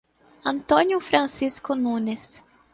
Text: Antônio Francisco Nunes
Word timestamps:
Antônio 0.43 0.99
Francisco 0.99 1.75
Nunes 1.75 2.43